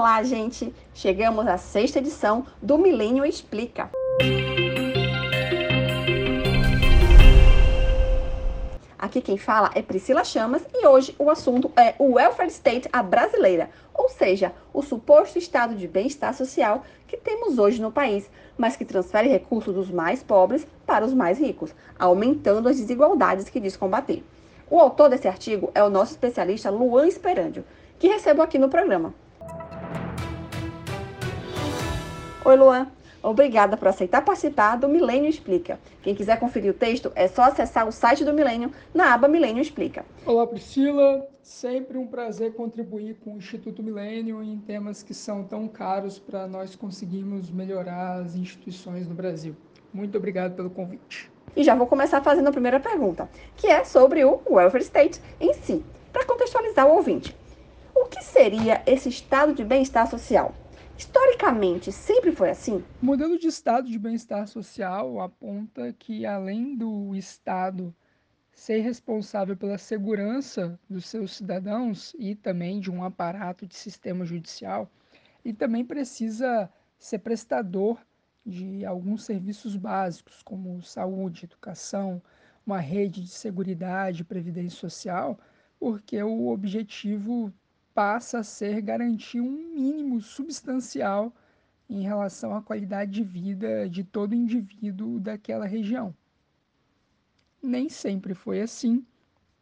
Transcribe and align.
Olá, 0.00 0.22
gente! 0.22 0.74
Chegamos 0.94 1.46
à 1.46 1.58
sexta 1.58 1.98
edição 1.98 2.46
do 2.62 2.78
Milênio 2.78 3.22
Explica. 3.22 3.90
Aqui 8.98 9.20
quem 9.20 9.36
fala 9.36 9.70
é 9.74 9.82
Priscila 9.82 10.24
Chamas 10.24 10.64
e 10.72 10.86
hoje 10.86 11.14
o 11.18 11.28
assunto 11.28 11.70
é 11.76 11.94
o 11.98 12.14
welfare 12.14 12.48
state 12.48 12.88
a 12.90 13.02
brasileira, 13.02 13.68
ou 13.92 14.08
seja, 14.08 14.54
o 14.72 14.80
suposto 14.80 15.38
estado 15.38 15.74
de 15.74 15.86
bem-estar 15.86 16.32
social 16.32 16.82
que 17.06 17.18
temos 17.18 17.58
hoje 17.58 17.82
no 17.82 17.92
país, 17.92 18.30
mas 18.56 18.76
que 18.76 18.86
transfere 18.86 19.28
recursos 19.28 19.74
dos 19.74 19.90
mais 19.90 20.22
pobres 20.22 20.66
para 20.86 21.04
os 21.04 21.12
mais 21.12 21.38
ricos, 21.38 21.74
aumentando 21.98 22.70
as 22.70 22.78
desigualdades 22.78 23.50
que 23.50 23.60
diz 23.60 23.76
combater. 23.76 24.24
O 24.70 24.80
autor 24.80 25.10
desse 25.10 25.28
artigo 25.28 25.70
é 25.74 25.84
o 25.84 25.90
nosso 25.90 26.12
especialista 26.12 26.70
Luan 26.70 27.06
Esperandio, 27.06 27.66
que 27.98 28.08
recebo 28.08 28.40
aqui 28.40 28.58
no 28.58 28.70
programa. 28.70 29.12
Oi, 32.42 32.56
Luan. 32.56 32.86
Obrigada 33.22 33.76
por 33.76 33.88
aceitar 33.88 34.24
participar 34.24 34.76
do 34.76 34.88
Milênio 34.88 35.28
Explica. 35.28 35.78
Quem 36.02 36.14
quiser 36.14 36.40
conferir 36.40 36.70
o 36.70 36.74
texto 36.74 37.12
é 37.14 37.28
só 37.28 37.42
acessar 37.42 37.86
o 37.86 37.92
site 37.92 38.24
do 38.24 38.32
Milênio 38.32 38.72
na 38.94 39.12
aba 39.12 39.28
Milênio 39.28 39.60
Explica. 39.60 40.06
Olá, 40.24 40.46
Priscila. 40.46 41.28
Sempre 41.42 41.98
um 41.98 42.06
prazer 42.06 42.54
contribuir 42.54 43.16
com 43.22 43.34
o 43.34 43.36
Instituto 43.36 43.82
Milênio 43.82 44.42
em 44.42 44.56
temas 44.56 45.02
que 45.02 45.12
são 45.12 45.44
tão 45.44 45.68
caros 45.68 46.18
para 46.18 46.46
nós 46.46 46.74
conseguirmos 46.74 47.50
melhorar 47.50 48.22
as 48.22 48.34
instituições 48.34 49.06
no 49.06 49.14
Brasil. 49.14 49.54
Muito 49.92 50.16
obrigado 50.16 50.56
pelo 50.56 50.70
convite. 50.70 51.30
E 51.54 51.62
já 51.62 51.74
vou 51.74 51.86
começar 51.86 52.22
fazendo 52.22 52.48
a 52.48 52.52
primeira 52.52 52.80
pergunta, 52.80 53.28
que 53.54 53.66
é 53.66 53.84
sobre 53.84 54.24
o 54.24 54.40
welfare 54.48 54.82
state 54.82 55.20
em 55.38 55.52
si, 55.52 55.84
para 56.10 56.24
contextualizar 56.24 56.86
o 56.86 56.96
ouvinte. 56.96 57.36
O 57.94 58.06
que 58.06 58.24
seria 58.24 58.80
esse 58.86 59.10
estado 59.10 59.52
de 59.52 59.62
bem-estar 59.62 60.08
social? 60.08 60.54
Historicamente, 61.00 61.90
sempre 61.90 62.30
foi 62.30 62.50
assim? 62.50 62.84
O 63.00 63.06
modelo 63.06 63.38
de 63.38 63.46
estado 63.46 63.88
de 63.88 63.98
bem-estar 63.98 64.46
social 64.46 65.18
aponta 65.18 65.94
que, 65.94 66.26
além 66.26 66.76
do 66.76 67.16
Estado 67.16 67.94
ser 68.52 68.80
responsável 68.80 69.56
pela 69.56 69.78
segurança 69.78 70.78
dos 70.90 71.06
seus 71.06 71.34
cidadãos 71.34 72.14
e 72.18 72.34
também 72.34 72.80
de 72.80 72.90
um 72.90 73.02
aparato 73.02 73.66
de 73.66 73.74
sistema 73.74 74.26
judicial, 74.26 74.90
ele 75.42 75.54
também 75.54 75.86
precisa 75.86 76.70
ser 76.98 77.20
prestador 77.20 77.98
de 78.44 78.84
alguns 78.84 79.24
serviços 79.24 79.76
básicos, 79.76 80.42
como 80.42 80.82
saúde, 80.82 81.46
educação, 81.46 82.20
uma 82.66 82.78
rede 82.78 83.22
de 83.22 83.30
segurança 83.30 84.20
e 84.20 84.24
previdência 84.24 84.78
social, 84.78 85.40
porque 85.78 86.22
o 86.22 86.48
objetivo 86.48 87.50
passa 87.94 88.38
a 88.38 88.42
ser 88.42 88.80
garantir 88.80 89.40
um 89.40 89.74
mínimo 89.74 90.20
substancial 90.20 91.32
em 91.88 92.02
relação 92.02 92.54
à 92.54 92.62
qualidade 92.62 93.10
de 93.10 93.24
vida 93.24 93.88
de 93.88 94.04
todo 94.04 94.34
indivíduo 94.34 95.18
daquela 95.18 95.66
região. 95.66 96.14
Nem 97.62 97.88
sempre 97.88 98.34
foi 98.34 98.60
assim. 98.60 99.04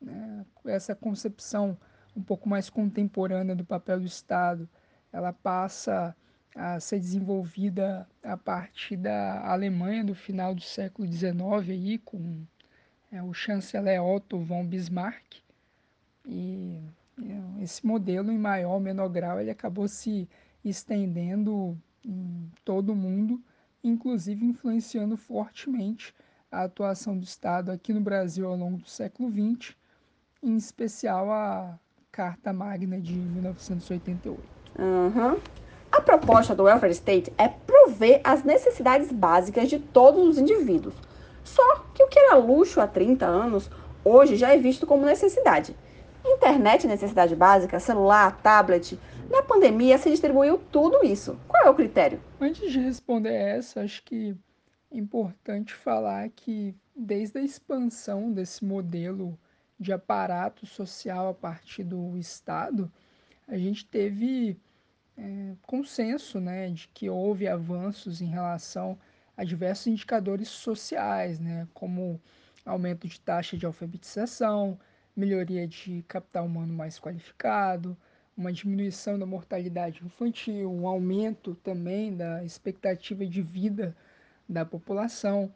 Né? 0.01 0.45
Essa 0.67 0.95
concepção 0.95 1.77
um 2.15 2.23
pouco 2.23 2.49
mais 2.49 2.69
contemporânea 2.69 3.55
do 3.55 3.65
papel 3.65 4.01
do 4.01 4.07
Estado, 4.07 4.69
ela 5.13 5.33
passa 5.33 6.15
a 6.55 6.81
ser 6.81 6.99
desenvolvida 6.99 8.09
a 8.23 8.37
partir 8.37 8.97
da 8.97 9.49
Alemanha 9.49 10.05
do 10.05 10.15
final 10.15 10.55
do 10.55 10.61
século 10.61 11.11
XIX 11.11 11.39
aí 11.69 11.99
com 11.99 12.45
é, 13.13 13.23
o 13.23 13.33
chanceler 13.33 14.03
Otto 14.03 14.39
von 14.41 14.67
Bismarck 14.67 15.37
e 16.27 16.83
esse 17.61 17.87
modelo, 17.87 18.31
em 18.31 18.39
maior 18.39 18.75
ou 18.75 18.81
menor 18.81 19.09
grau, 19.09 19.41
ele 19.41 19.51
acabou 19.51 19.89
se 19.89 20.29
estendendo 20.65 21.77
em 22.05 22.51
todo 22.65 22.93
o 22.93 22.97
mundo, 22.97 23.41
inclusive 23.83 24.45
influenciando 24.45 25.17
fortemente 25.17 26.15
a 26.51 26.65
atuação 26.65 27.19
do 27.19 27.25
Estado 27.25 27.71
aqui 27.71 27.93
no 27.93 28.01
Brasil 28.01 28.49
ao 28.49 28.57
longo 28.57 28.79
do 28.79 28.89
século 28.89 29.31
XX, 29.31 29.75
em 30.43 30.57
especial 30.57 31.31
a 31.31 31.79
Carta 32.11 32.53
Magna 32.53 33.01
de 33.01 33.15
1988. 33.15 34.43
Uhum. 34.79 35.39
A 35.91 36.01
proposta 36.01 36.55
do 36.55 36.65
welfare 36.65 36.93
state 36.93 37.33
é 37.37 37.49
prover 37.49 38.21
as 38.23 38.45
necessidades 38.45 39.11
básicas 39.11 39.69
de 39.69 39.79
todos 39.79 40.29
os 40.29 40.39
indivíduos. 40.39 40.95
Só 41.43 41.85
que 41.95 42.03
o 42.03 42.09
que 42.09 42.19
era 42.19 42.37
luxo 42.37 42.81
há 42.81 42.87
30 42.87 43.27
anos, 43.27 43.71
hoje 44.05 44.37
já 44.37 44.55
é 44.55 44.59
visto 44.59 44.87
como 44.87 45.05
necessidade. 45.05 45.75
Internet 46.31 46.87
necessidade 46.87 47.35
básica, 47.35 47.81
celular, 47.81 48.41
tablet. 48.43 48.99
Na 49.31 49.43
pandemia 49.43 49.99
se 49.99 50.11
distribuiu 50.11 50.59
tudo 50.71 51.05
isso. 51.05 51.39
Qual 51.47 51.65
é 51.65 51.71
o 51.71 51.75
critério? 51.75 52.21
Antes 52.41 52.71
de 52.71 52.79
responder 52.79 53.33
essa, 53.33 53.83
acho 53.83 54.03
que 54.03 54.37
é 54.91 54.97
importante 54.99 55.75
falar 55.75 56.29
que 56.31 56.75
desde 56.97 57.39
a 57.39 57.43
expansão 57.43 58.33
desse 58.33 58.65
modelo 58.65 59.39
de 59.79 59.93
aparato 59.93 60.67
social 60.67 61.29
a 61.29 61.35
partir 61.35 61.85
do 61.85 62.17
Estado, 62.17 62.91
a 63.47 63.57
gente 63.57 63.85
teve 63.87 64.59
é, 65.17 65.55
consenso 65.63 66.41
né, 66.41 66.69
de 66.71 66.89
que 66.89 67.09
houve 67.09 67.47
avanços 67.47 68.21
em 68.21 68.27
relação 68.27 68.99
a 69.37 69.45
diversos 69.45 69.87
indicadores 69.87 70.49
sociais, 70.49 71.39
né, 71.39 71.69
como 71.73 72.21
aumento 72.65 73.07
de 73.07 73.21
taxa 73.21 73.57
de 73.57 73.65
alfabetização, 73.65 74.79
melhoria 75.19 75.67
de 75.67 76.05
capital 76.07 76.47
humano 76.47 76.73
mais 76.73 76.99
qualificado, 76.99 77.97
uma 78.37 78.53
diminuição 78.53 79.19
da 79.19 79.27
mortalidade 79.27 80.05
infantil, 80.05 80.71
um 80.71 80.87
aumento 80.87 81.57
também 81.57 82.17
da 82.17 82.45
expectativa 82.45 83.27
de 83.27 83.43
vida 83.43 83.97
da 84.49 84.65
população. 84.65 85.53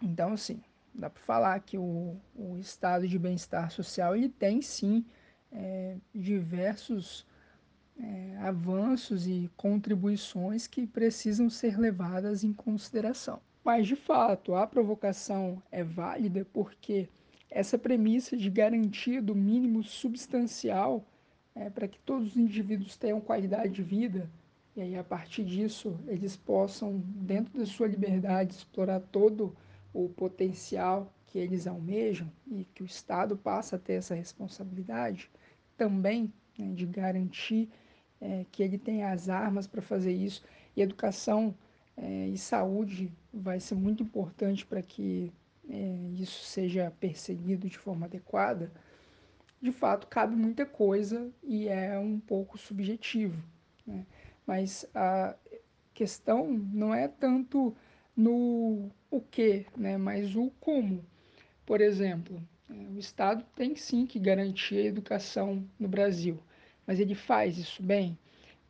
Então, 0.00 0.34
assim, 0.34 0.62
dá 0.94 1.10
para 1.10 1.20
falar 1.20 1.58
que 1.60 1.76
o, 1.76 2.16
o 2.36 2.58
estado 2.58 3.08
de 3.08 3.18
bem-estar 3.18 3.72
social 3.72 4.14
ele 4.14 4.28
tem 4.28 4.62
sim 4.62 5.04
é, 5.50 5.96
diversos 6.14 7.26
é, 7.98 8.36
avanços 8.38 9.26
e 9.26 9.50
contribuições 9.56 10.68
que 10.68 10.86
precisam 10.86 11.50
ser 11.50 11.76
levadas 11.76 12.44
em 12.44 12.52
consideração. 12.52 13.40
Mas, 13.64 13.88
de 13.88 13.96
fato, 13.96 14.54
a 14.54 14.64
provocação 14.64 15.60
é 15.72 15.82
válida 15.82 16.46
porque 16.52 17.08
essa 17.50 17.78
premissa 17.78 18.36
de 18.36 18.48
garantia 18.48 19.20
do 19.20 19.34
mínimo 19.34 19.82
substancial 19.82 21.04
é, 21.54 21.68
para 21.68 21.88
que 21.88 21.98
todos 22.00 22.30
os 22.30 22.36
indivíduos 22.36 22.96
tenham 22.96 23.20
qualidade 23.20 23.72
de 23.72 23.82
vida 23.82 24.30
e 24.76 24.80
aí 24.80 24.96
a 24.96 25.02
partir 25.02 25.44
disso 25.44 25.98
eles 26.06 26.36
possam 26.36 27.02
dentro 27.04 27.58
da 27.58 27.66
sua 27.66 27.88
liberdade 27.88 28.54
explorar 28.54 29.00
todo 29.00 29.56
o 29.92 30.08
potencial 30.08 31.12
que 31.26 31.38
eles 31.38 31.66
almejam 31.66 32.30
e 32.46 32.64
que 32.64 32.82
o 32.82 32.86
Estado 32.86 33.36
passa 33.36 33.76
a 33.76 33.78
ter 33.78 33.94
essa 33.94 34.14
responsabilidade 34.14 35.30
também 35.76 36.32
né, 36.58 36.72
de 36.74 36.86
garantir 36.86 37.68
é, 38.20 38.44
que 38.50 38.62
ele 38.62 38.78
tenha 38.78 39.10
as 39.12 39.28
armas 39.28 39.66
para 39.66 39.80
fazer 39.80 40.12
isso. 40.12 40.42
E 40.76 40.82
educação 40.82 41.54
é, 41.96 42.28
e 42.28 42.36
saúde 42.36 43.12
vai 43.32 43.58
ser 43.58 43.74
muito 43.76 44.02
importante 44.02 44.66
para 44.66 44.82
que 44.82 45.32
isso 46.14 46.44
seja 46.44 46.92
perseguido 46.98 47.68
de 47.68 47.78
forma 47.78 48.06
adequada, 48.06 48.72
de 49.60 49.70
fato 49.70 50.06
cabe 50.06 50.34
muita 50.34 50.64
coisa 50.66 51.30
e 51.42 51.68
é 51.68 51.98
um 51.98 52.18
pouco 52.18 52.58
subjetivo. 52.58 53.42
Né? 53.86 54.06
Mas 54.46 54.86
a 54.94 55.36
questão 55.94 56.50
não 56.50 56.94
é 56.94 57.06
tanto 57.06 57.76
no 58.16 58.90
o 59.10 59.20
que, 59.20 59.66
né? 59.76 59.96
mas 59.96 60.34
o 60.34 60.50
como. 60.60 61.04
Por 61.66 61.80
exemplo, 61.80 62.42
é, 62.68 62.72
o 62.94 62.98
Estado 62.98 63.44
tem 63.54 63.76
sim 63.76 64.06
que 64.06 64.18
garantir 64.18 64.76
a 64.76 64.84
educação 64.84 65.64
no 65.78 65.88
Brasil, 65.88 66.38
mas 66.86 66.98
ele 66.98 67.14
faz 67.14 67.58
isso 67.58 67.82
bem? 67.82 68.18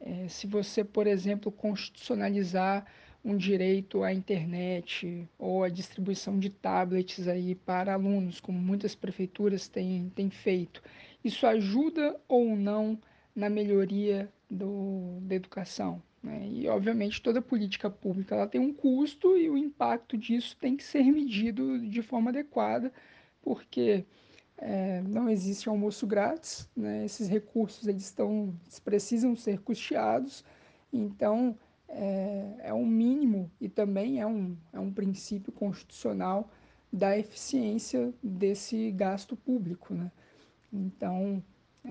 É, 0.00 0.28
se 0.28 0.46
você, 0.46 0.82
por 0.82 1.06
exemplo, 1.06 1.52
constitucionalizar 1.52 2.86
um 3.24 3.36
direito 3.36 4.02
à 4.02 4.12
internet 4.12 5.28
ou 5.38 5.62
à 5.62 5.68
distribuição 5.68 6.38
de 6.38 6.50
tablets 6.50 7.28
aí 7.28 7.54
para 7.54 7.94
alunos, 7.94 8.40
como 8.40 8.58
muitas 8.58 8.94
prefeituras 8.94 9.68
têm, 9.68 10.10
têm 10.14 10.30
feito. 10.30 10.82
Isso 11.22 11.46
ajuda 11.46 12.18
ou 12.26 12.56
não 12.56 12.98
na 13.34 13.50
melhoria 13.50 14.32
do, 14.50 15.18
da 15.22 15.34
educação? 15.34 16.02
Né? 16.22 16.48
E, 16.48 16.68
obviamente, 16.68 17.20
toda 17.20 17.42
política 17.42 17.90
pública 17.90 18.34
ela 18.34 18.46
tem 18.46 18.60
um 18.60 18.72
custo 18.72 19.36
e 19.36 19.48
o 19.50 19.56
impacto 19.56 20.16
disso 20.16 20.56
tem 20.58 20.76
que 20.76 20.84
ser 20.84 21.04
medido 21.04 21.78
de 21.78 22.02
forma 22.02 22.30
adequada, 22.30 22.92
porque 23.42 24.04
é, 24.56 25.02
não 25.02 25.28
existe 25.28 25.68
almoço 25.68 26.06
grátis, 26.06 26.68
né? 26.76 27.04
esses 27.04 27.28
recursos 27.28 27.86
eles, 27.86 28.04
estão, 28.04 28.54
eles 28.64 28.78
precisam 28.78 29.36
ser 29.36 29.60
custeados, 29.60 30.44
então 30.92 31.56
é, 31.90 32.54
é 32.64 32.74
um 32.74 32.86
mínimo 32.86 33.50
e 33.60 33.68
também 33.68 34.20
é 34.20 34.26
um, 34.26 34.56
é 34.72 34.78
um 34.78 34.92
princípio 34.92 35.52
constitucional 35.52 36.50
da 36.92 37.16
eficiência 37.18 38.12
desse 38.22 38.90
gasto 38.92 39.36
público. 39.36 39.94
Né? 39.94 40.10
Então, 40.72 41.42
é, 41.84 41.90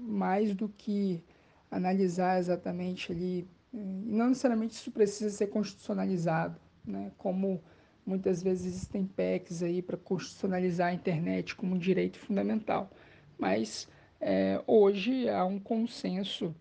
mais 0.00 0.54
do 0.54 0.68
que 0.68 1.22
analisar 1.70 2.38
exatamente 2.38 3.12
ali, 3.12 3.48
e 3.72 3.78
não 3.78 4.28
necessariamente 4.28 4.74
isso 4.74 4.90
precisa 4.90 5.30
ser 5.30 5.46
constitucionalizado, 5.46 6.60
né? 6.84 7.12
como 7.16 7.62
muitas 8.04 8.42
vezes 8.42 8.66
existem 8.66 9.06
PECs 9.06 9.62
aí 9.62 9.80
para 9.80 9.96
constitucionalizar 9.96 10.88
a 10.88 10.94
internet 10.94 11.54
como 11.54 11.74
um 11.76 11.78
direito 11.78 12.18
fundamental, 12.18 12.90
mas 13.38 13.88
é, 14.20 14.60
hoje 14.66 15.28
há 15.28 15.44
um 15.44 15.60
consenso 15.60 16.54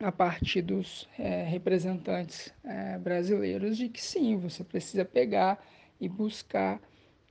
a 0.00 0.12
partir 0.12 0.62
dos 0.62 1.08
é, 1.18 1.44
representantes 1.44 2.52
é, 2.64 2.98
brasileiros 2.98 3.76
de 3.76 3.88
que 3.88 4.02
sim, 4.02 4.36
você 4.36 4.64
precisa 4.64 5.04
pegar 5.04 5.64
e 6.00 6.08
buscar 6.08 6.80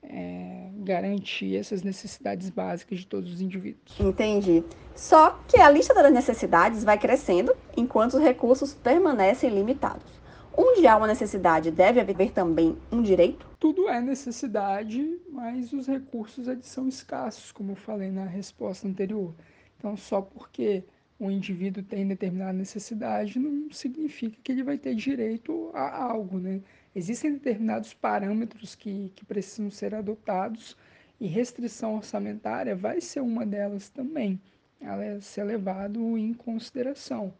é, 0.01 0.69
garantir 0.77 1.55
essas 1.55 1.81
necessidades 1.81 2.49
básicas 2.49 2.99
de 2.99 3.07
todos 3.07 3.33
os 3.33 3.41
indivíduos. 3.41 3.99
Entendi. 3.99 4.63
Só 4.95 5.39
que 5.47 5.57
a 5.57 5.69
lista 5.69 5.93
das 5.93 6.11
necessidades 6.11 6.83
vai 6.83 6.97
crescendo 6.97 7.55
enquanto 7.75 8.15
os 8.15 8.21
recursos 8.21 8.73
permanecem 8.73 9.49
limitados. 9.49 10.21
Onde 10.55 10.85
há 10.85 10.95
uma 10.95 11.07
necessidade, 11.07 11.71
deve 11.71 11.99
haver 11.99 12.31
também 12.31 12.77
um 12.91 13.01
direito? 13.01 13.47
Tudo 13.59 13.89
é 13.89 13.99
necessidade, 13.99 15.19
mas 15.31 15.73
os 15.73 15.87
recursos 15.87 16.47
eles 16.47 16.67
são 16.67 16.87
escassos, 16.87 17.51
como 17.51 17.71
eu 17.71 17.75
falei 17.75 18.11
na 18.11 18.25
resposta 18.25 18.87
anterior. 18.87 19.33
Então, 19.79 19.97
só 19.97 20.21
porque 20.21 20.83
um 21.23 21.31
indivíduo 21.31 21.83
tem 21.83 22.07
determinada 22.07 22.53
necessidade 22.53 23.39
não 23.39 23.71
significa 23.71 24.37
que 24.43 24.51
ele 24.51 24.63
vai 24.63 24.77
ter 24.77 24.93
direito 24.93 25.71
a 25.73 26.03
algo, 26.03 26.37
né? 26.37 26.61
Existem 26.95 27.33
determinados 27.33 27.93
parâmetros 27.93 28.75
que, 28.75 29.11
que 29.15 29.25
precisam 29.25 29.71
ser 29.71 29.95
adotados 29.95 30.77
e 31.19 31.27
restrição 31.27 31.95
orçamentária 31.95 32.75
vai 32.75 33.01
ser 33.01 33.21
uma 33.21 33.45
delas 33.45 33.89
também. 33.89 34.39
Ela 34.79 35.03
é 35.03 35.19
ser 35.21 35.43
levado 35.43 36.17
em 36.17 36.33
consideração. 36.33 37.33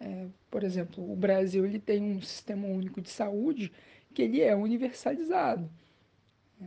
É, 0.00 0.26
por 0.50 0.64
exemplo, 0.64 1.10
o 1.10 1.14
Brasil 1.14 1.64
ele 1.64 1.78
tem 1.78 2.02
um 2.02 2.20
sistema 2.20 2.66
único 2.66 3.00
de 3.00 3.08
saúde 3.08 3.72
que 4.12 4.22
ele 4.22 4.40
é 4.40 4.54
universalizado. 4.54 5.70
É, 6.60 6.66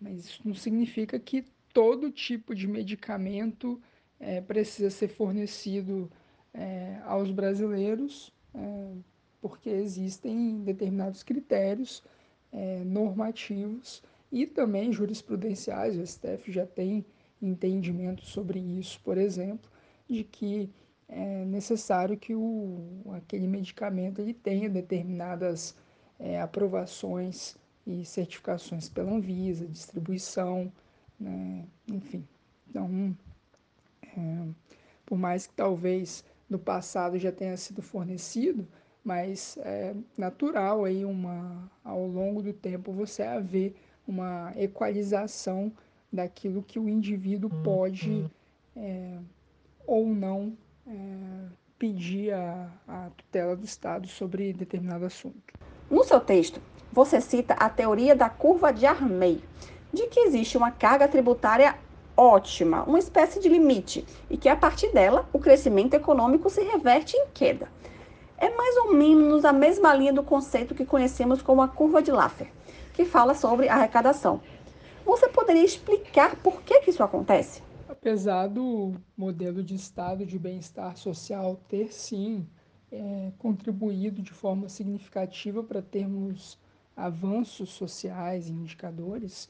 mas 0.00 0.26
isso 0.26 0.42
não 0.44 0.54
significa 0.54 1.18
que 1.18 1.44
todo 1.72 2.10
tipo 2.10 2.54
de 2.54 2.66
medicamento 2.66 3.80
é, 4.22 4.40
precisa 4.40 4.88
ser 4.88 5.08
fornecido 5.08 6.10
é, 6.54 6.98
aos 7.04 7.30
brasileiros 7.30 8.32
é, 8.54 8.92
porque 9.40 9.68
existem 9.68 10.62
determinados 10.62 11.22
critérios 11.24 12.02
é, 12.52 12.84
normativos 12.84 14.02
e 14.30 14.46
também 14.46 14.92
jurisprudenciais, 14.92 15.98
o 15.98 16.06
STF 16.06 16.50
já 16.52 16.64
tem 16.64 17.04
entendimento 17.40 18.24
sobre 18.24 18.60
isso, 18.60 19.00
por 19.02 19.18
exemplo, 19.18 19.68
de 20.08 20.22
que 20.22 20.70
é 21.08 21.44
necessário 21.44 22.16
que 22.16 22.34
o, 22.34 23.02
aquele 23.14 23.46
medicamento 23.46 24.20
ele 24.20 24.32
tenha 24.32 24.70
determinadas 24.70 25.76
é, 26.18 26.40
aprovações 26.40 27.56
e 27.84 28.04
certificações 28.04 28.88
pela 28.88 29.10
Anvisa, 29.10 29.66
distribuição, 29.66 30.72
né? 31.18 31.66
enfim. 31.88 32.26
Então, 32.70 33.14
por 35.04 35.18
mais 35.18 35.46
que 35.46 35.54
talvez 35.54 36.24
no 36.48 36.58
passado 36.58 37.18
já 37.18 37.32
tenha 37.32 37.56
sido 37.56 37.82
fornecido, 37.82 38.66
mas 39.04 39.58
é 39.62 39.94
natural 40.16 40.84
aí 40.84 41.04
uma 41.04 41.70
ao 41.84 42.06
longo 42.06 42.42
do 42.42 42.52
tempo 42.52 42.92
você 42.92 43.22
haver 43.22 43.74
uma 44.06 44.52
equalização 44.56 45.72
daquilo 46.12 46.62
que 46.62 46.78
o 46.78 46.88
indivíduo 46.88 47.50
pode 47.62 48.30
é, 48.76 49.18
ou 49.86 50.06
não 50.06 50.56
é, 50.86 50.92
pedir 51.78 52.32
a, 52.32 52.70
a 52.86 53.10
tutela 53.16 53.56
do 53.56 53.64
Estado 53.64 54.06
sobre 54.06 54.52
determinado 54.52 55.04
assunto. 55.04 55.54
No 55.90 56.04
seu 56.04 56.20
texto, 56.20 56.60
você 56.92 57.20
cita 57.20 57.54
a 57.54 57.68
teoria 57.68 58.14
da 58.14 58.28
curva 58.28 58.72
de 58.72 58.86
Armey, 58.86 59.42
de 59.92 60.06
que 60.06 60.20
existe 60.20 60.56
uma 60.56 60.70
carga 60.70 61.08
tributária 61.08 61.76
ótima, 62.16 62.84
uma 62.84 62.98
espécie 62.98 63.40
de 63.40 63.48
limite, 63.48 64.04
e 64.28 64.36
que 64.36 64.48
a 64.48 64.56
partir 64.56 64.92
dela 64.92 65.28
o 65.32 65.38
crescimento 65.38 65.94
econômico 65.94 66.50
se 66.50 66.62
reverte 66.62 67.16
em 67.16 67.26
queda 67.32 67.68
é 68.42 68.50
mais 68.50 68.76
ou 68.78 68.92
menos 68.92 69.44
a 69.44 69.52
mesma 69.52 69.94
linha 69.94 70.12
do 70.12 70.24
conceito 70.24 70.74
que 70.74 70.84
conhecemos 70.84 71.40
como 71.40 71.62
a 71.62 71.68
curva 71.68 72.02
de 72.02 72.10
Laffer, 72.10 72.50
que 72.92 73.04
fala 73.04 73.36
sobre 73.36 73.68
arrecadação. 73.68 74.40
Você 75.06 75.28
poderia 75.28 75.64
explicar 75.64 76.34
por 76.34 76.60
que, 76.62 76.80
que 76.80 76.90
isso 76.90 77.04
acontece? 77.04 77.62
Apesar 77.88 78.48
do 78.48 78.94
modelo 79.16 79.62
de 79.62 79.76
estado 79.76 80.26
de 80.26 80.40
bem-estar 80.40 80.96
social 80.96 81.56
ter 81.68 81.92
sim 81.92 82.44
é, 82.90 83.30
contribuído 83.38 84.20
de 84.20 84.32
forma 84.32 84.68
significativa 84.68 85.62
para 85.62 85.80
termos 85.80 86.58
avanços 86.96 87.70
sociais 87.70 88.48
e 88.48 88.52
indicadores, 88.52 89.48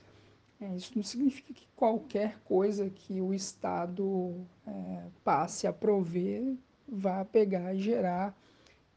isso 0.76 0.92
não 0.96 1.02
significa 1.02 1.52
que 1.52 1.66
qualquer 1.74 2.38
coisa 2.44 2.88
que 2.90 3.20
o 3.20 3.34
Estado 3.34 4.46
é, 4.66 5.04
passe 5.24 5.66
a 5.66 5.72
prover 5.72 6.56
vá 6.86 7.24
pegar 7.24 7.74
e 7.74 7.80
gerar 7.80 8.36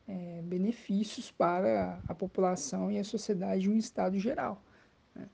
é, 0.07 0.41
benefícios 0.43 1.31
para 1.31 1.99
a 2.07 2.13
população 2.13 2.91
e 2.91 2.99
a 2.99 3.03
sociedade 3.03 3.67
em 3.67 3.71
um 3.71 3.77
estado 3.77 4.19
geral. 4.19 4.61
Né? 5.15 5.27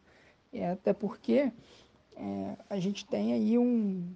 E 0.53 0.63
até 0.63 0.93
porque 0.93 1.51
é, 2.15 2.57
a 2.69 2.79
gente 2.79 3.05
tem 3.05 3.33
aí 3.33 3.57
um, 3.57 4.07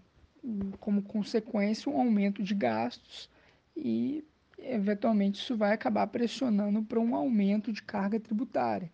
um, 0.44 0.72
como 0.80 1.02
consequência 1.02 1.92
um 1.92 2.00
aumento 2.00 2.44
de 2.44 2.54
gastos 2.54 3.30
e 3.76 4.24
eventualmente 4.58 5.42
isso 5.42 5.58
vai 5.58 5.74
acabar 5.74 6.08
pressionando 6.08 6.82
para 6.84 7.00
um 7.00 7.16
aumento 7.16 7.74
de 7.74 7.84
carga 7.84 8.20
tributária. 8.20 8.92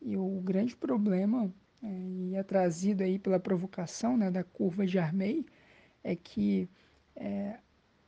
E 0.00 0.16
o 0.16 0.40
grande 0.42 0.76
problema, 0.76 1.44
é, 1.44 1.50
e 1.82 2.34
é 2.34 2.42
trazido 2.42 3.02
aí 3.02 3.18
pela 3.18 3.38
provocação 3.38 4.16
né, 4.16 4.30
da 4.30 4.42
curva 4.42 4.86
de 4.86 4.98
Armey, 4.98 5.46
é 6.02 6.16
que 6.16 6.68
é, 7.14 7.58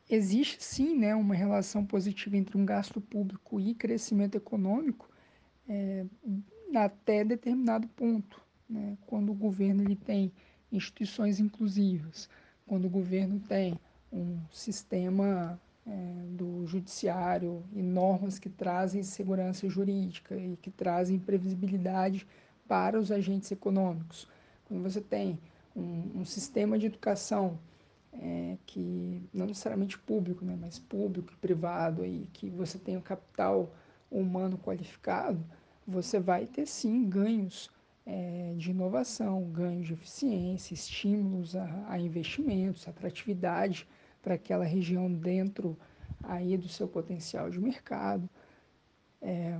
existe 0.08 0.62
sim 0.62 0.96
né, 0.96 1.14
uma 1.14 1.34
relação 1.34 1.84
positiva 1.84 2.36
entre 2.36 2.56
um 2.56 2.64
gasto 2.64 3.00
público 3.00 3.60
e 3.60 3.74
crescimento 3.74 4.36
econômico 4.36 5.08
é, 5.68 6.06
até 6.74 7.24
determinado 7.24 7.86
ponto. 7.88 8.40
Né? 8.68 8.96
Quando 9.06 9.30
o 9.30 9.34
governo 9.34 9.82
ele 9.82 9.96
tem 9.96 10.32
instituições 10.70 11.40
inclusivas, 11.40 12.28
quando 12.66 12.86
o 12.86 12.90
governo 12.90 13.40
tem 13.40 13.78
um 14.12 14.38
sistema 14.50 15.60
é, 15.86 15.90
do 16.30 16.66
judiciário 16.66 17.64
e 17.72 17.82
normas 17.82 18.38
que 18.38 18.48
trazem 18.48 19.02
segurança 19.02 19.68
jurídica 19.68 20.36
e 20.36 20.56
que 20.56 20.70
trazem 20.70 21.18
previsibilidade 21.18 22.26
para 22.68 22.98
os 22.98 23.10
agentes 23.10 23.50
econômicos, 23.50 24.28
quando 24.66 24.82
você 24.82 25.00
tem 25.00 25.40
um, 25.74 26.20
um 26.20 26.24
sistema 26.24 26.78
de 26.78 26.86
educação 26.86 27.58
é, 28.12 28.56
que 28.66 29.22
não 29.32 29.46
necessariamente 29.46 29.98
público, 29.98 30.44
né, 30.44 30.56
mas 30.60 30.78
público 30.78 31.32
e 31.32 31.36
privado 31.36 32.02
aí, 32.02 32.28
que 32.32 32.50
você 32.50 32.78
tem 32.78 32.96
o 32.96 33.02
capital 33.02 33.72
humano 34.10 34.58
qualificado, 34.58 35.44
você 35.86 36.20
vai 36.20 36.46
ter 36.46 36.66
sim 36.66 37.08
ganhos 37.08 37.70
é, 38.04 38.54
de 38.56 38.70
inovação, 38.70 39.44
ganhos 39.50 39.86
de 39.86 39.94
eficiência, 39.94 40.74
estímulos 40.74 41.56
a, 41.56 41.86
a 41.88 41.98
investimentos, 41.98 42.86
atratividade 42.86 43.88
para 44.22 44.34
aquela 44.34 44.64
região 44.64 45.12
dentro 45.12 45.78
aí 46.22 46.56
do 46.56 46.68
seu 46.68 46.88
potencial 46.88 47.48
de 47.50 47.60
mercado. 47.60 48.28
É, 49.20 49.58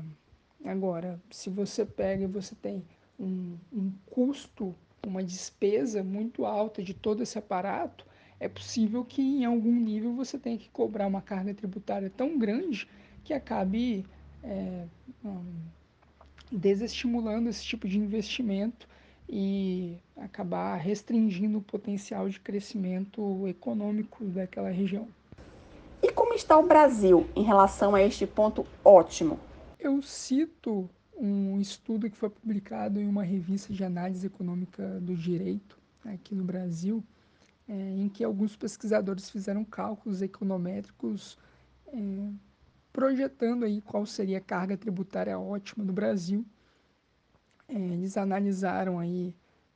agora, 0.64 1.20
se 1.30 1.50
você 1.50 1.84
pega 1.84 2.24
e 2.24 2.26
você 2.26 2.54
tem 2.54 2.84
um, 3.18 3.56
um 3.72 3.92
custo, 4.06 4.74
uma 5.06 5.22
despesa 5.22 6.02
muito 6.02 6.44
alta 6.44 6.82
de 6.82 6.94
todo 6.94 7.22
esse 7.22 7.38
aparato, 7.38 8.06
é 8.40 8.48
possível 8.48 9.04
que 9.04 9.20
em 9.20 9.44
algum 9.44 9.74
nível 9.74 10.14
você 10.14 10.38
tenha 10.38 10.58
que 10.58 10.68
cobrar 10.70 11.06
uma 11.06 11.20
carga 11.20 11.52
tributária 11.52 12.10
tão 12.14 12.38
grande 12.38 12.88
que 13.24 13.32
acabe 13.32 14.06
é, 14.44 14.84
um, 15.24 15.44
desestimulando 16.50 17.48
esse 17.48 17.64
tipo 17.64 17.88
de 17.88 17.98
investimento 17.98 18.88
e 19.28 19.96
acabar 20.16 20.76
restringindo 20.76 21.58
o 21.58 21.62
potencial 21.62 22.28
de 22.28 22.40
crescimento 22.40 23.46
econômico 23.46 24.24
daquela 24.24 24.70
região. 24.70 25.06
E 26.02 26.10
como 26.12 26.32
está 26.32 26.56
o 26.56 26.66
Brasil 26.66 27.28
em 27.34 27.42
relação 27.42 27.94
a 27.94 28.02
este 28.02 28.26
ponto 28.26 28.64
ótimo? 28.84 29.38
Eu 29.78 30.00
cito 30.00 30.88
um 31.20 31.60
estudo 31.60 32.08
que 32.08 32.16
foi 32.16 32.30
publicado 32.30 33.00
em 33.00 33.08
uma 33.08 33.22
revista 33.22 33.72
de 33.72 33.84
análise 33.84 34.26
econômica 34.26 35.00
do 35.00 35.14
direito 35.14 35.78
aqui 36.04 36.34
no 36.34 36.44
Brasil, 36.44 37.04
é, 37.68 37.72
em 37.74 38.08
que 38.08 38.24
alguns 38.24 38.56
pesquisadores 38.56 39.28
fizeram 39.28 39.64
cálculos 39.64 40.22
econométricos 40.22 41.36
é, 41.88 41.98
projetando 42.92 43.64
aí 43.64 43.80
qual 43.80 44.06
seria 44.06 44.38
a 44.38 44.40
carga 44.40 44.76
tributária 44.76 45.38
ótima 45.38 45.84
do 45.84 45.92
Brasil. 45.92 46.44
É, 47.68 47.74
eles 47.74 48.16
analisaram 48.16 48.98
aí 48.98 49.34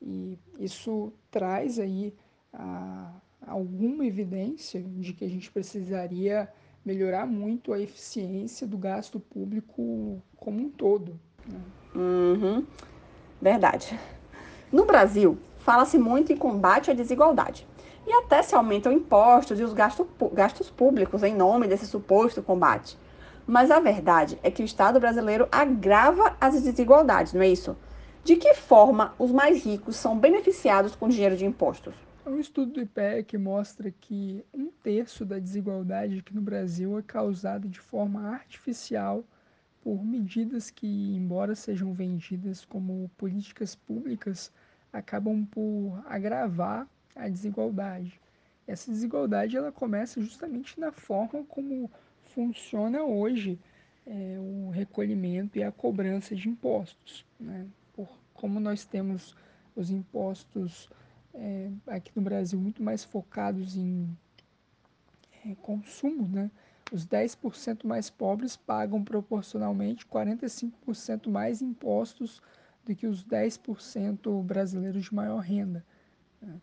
E 0.00 0.38
isso 0.58 1.12
traz 1.30 1.78
aí 1.78 2.14
a, 2.52 3.12
alguma 3.46 4.04
evidência 4.04 4.82
de 4.82 5.12
que 5.12 5.24
a 5.24 5.28
gente 5.28 5.50
precisaria 5.50 6.48
melhorar 6.84 7.26
muito 7.26 7.72
a 7.72 7.78
eficiência 7.78 8.66
do 8.66 8.76
gasto 8.76 9.20
público 9.20 10.20
como 10.36 10.60
um 10.60 10.68
todo. 10.68 11.18
Né? 11.46 11.60
Uhum. 11.94 12.66
Verdade. 13.40 13.98
No 14.72 14.84
Brasil, 14.84 15.38
fala-se 15.58 15.98
muito 15.98 16.32
em 16.32 16.36
combate 16.36 16.90
à 16.90 16.94
desigualdade. 16.94 17.66
E 18.06 18.12
até 18.12 18.42
se 18.42 18.54
aumentam 18.54 18.92
impostos 18.92 19.60
e 19.60 19.62
os 19.62 19.72
gastos, 19.72 20.06
gastos 20.32 20.68
públicos 20.68 21.22
em 21.22 21.34
nome 21.34 21.68
desse 21.68 21.86
suposto 21.86 22.42
combate. 22.42 22.98
Mas 23.46 23.70
a 23.70 23.80
verdade 23.80 24.38
é 24.42 24.50
que 24.50 24.62
o 24.62 24.64
Estado 24.64 25.00
brasileiro 25.00 25.48
agrava 25.50 26.36
as 26.40 26.62
desigualdades, 26.62 27.32
não 27.32 27.42
é 27.42 27.48
isso? 27.48 27.76
De 28.24 28.36
que 28.36 28.54
forma 28.54 29.14
os 29.18 29.32
mais 29.32 29.64
ricos 29.64 29.96
são 29.96 30.16
beneficiados 30.16 30.94
com 30.94 31.08
dinheiro 31.08 31.36
de 31.36 31.44
impostos? 31.44 31.94
Um 32.24 32.38
estudo 32.38 32.74
do 32.74 32.80
IPEC 32.80 33.36
mostra 33.36 33.90
que 33.90 34.44
um 34.54 34.70
terço 34.82 35.24
da 35.24 35.40
desigualdade 35.40 36.20
aqui 36.20 36.32
no 36.32 36.40
Brasil 36.40 36.96
é 36.96 37.02
causada 37.02 37.68
de 37.68 37.80
forma 37.80 38.28
artificial 38.30 39.24
por 39.82 40.04
medidas 40.04 40.70
que, 40.70 41.16
embora 41.16 41.56
sejam 41.56 41.92
vendidas 41.92 42.64
como 42.64 43.10
políticas 43.18 43.74
públicas, 43.74 44.52
acabam 44.92 45.44
por 45.44 46.00
agravar 46.06 46.86
a 47.16 47.28
desigualdade. 47.28 48.20
Essa 48.68 48.92
desigualdade 48.92 49.56
ela 49.56 49.72
começa 49.72 50.20
justamente 50.20 50.78
na 50.78 50.92
forma 50.92 51.42
como 51.48 51.90
funciona 52.34 53.02
hoje 53.02 53.58
é, 54.06 54.36
o 54.38 54.70
recolhimento 54.70 55.58
e 55.58 55.62
a 55.62 55.70
cobrança 55.70 56.34
de 56.34 56.48
impostos. 56.48 57.24
Né? 57.38 57.66
Por, 57.92 58.08
como 58.34 58.58
nós 58.58 58.84
temos 58.84 59.36
os 59.76 59.90
impostos 59.90 60.88
é, 61.34 61.70
aqui 61.86 62.10
no 62.14 62.22
Brasil 62.22 62.58
muito 62.58 62.82
mais 62.82 63.04
focados 63.04 63.76
em 63.76 64.08
é, 65.46 65.54
consumo, 65.56 66.28
né? 66.28 66.50
os 66.92 67.06
10% 67.06 67.86
mais 67.86 68.10
pobres 68.10 68.56
pagam 68.56 69.02
proporcionalmente 69.02 70.06
45% 70.06 71.28
mais 71.30 71.62
impostos 71.62 72.42
do 72.84 72.94
que 72.94 73.06
os 73.06 73.24
10% 73.24 74.42
brasileiros 74.42 75.04
de 75.04 75.14
maior 75.14 75.38
renda. 75.38 75.84
Né? 76.40 76.60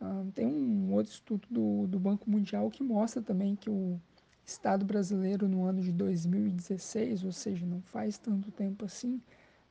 Ah, 0.00 0.24
tem 0.34 0.46
um 0.46 0.92
outro 0.92 1.12
estudo 1.12 1.46
do, 1.50 1.86
do 1.86 1.98
Banco 1.98 2.28
Mundial 2.28 2.70
que 2.70 2.82
mostra 2.82 3.22
também 3.22 3.56
que 3.56 3.70
o 3.70 3.98
Estado 4.46 4.84
brasileiro, 4.84 5.48
no 5.48 5.64
ano 5.64 5.82
de 5.82 5.90
2016, 5.90 7.24
ou 7.24 7.32
seja, 7.32 7.66
não 7.66 7.82
faz 7.82 8.16
tanto 8.16 8.52
tempo 8.52 8.84
assim, 8.84 9.20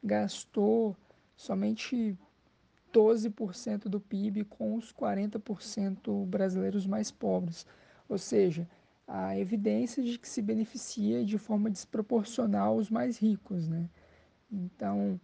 gastou 0.04 0.96
somente 1.36 2.18
12% 2.94 3.84
do 3.88 4.02
PIB 4.02 4.44
com 4.44 4.76
os 4.76 4.92
40% 4.92 6.26
brasileiros 6.26 6.86
mais 6.86 7.10
pobres. 7.10 7.66
Ou 8.10 8.18
seja, 8.18 8.68
a 9.08 9.38
evidência 9.40 10.04
de 10.04 10.18
que 10.18 10.28
se 10.28 10.42
beneficia 10.42 11.24
de 11.24 11.38
forma 11.38 11.70
desproporcional 11.70 12.76
os 12.76 12.90
mais 12.90 13.18
ricos. 13.18 13.70
Né? 13.70 13.90
Então, 14.52 15.20